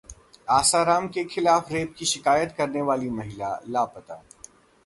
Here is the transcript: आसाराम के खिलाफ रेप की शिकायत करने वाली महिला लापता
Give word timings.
आसाराम 0.49 1.07
के 1.07 1.23
खिलाफ 1.25 1.71
रेप 1.71 1.93
की 1.97 2.05
शिकायत 2.05 2.55
करने 2.57 2.81
वाली 2.81 3.09
महिला 3.09 3.57
लापता 3.69 4.21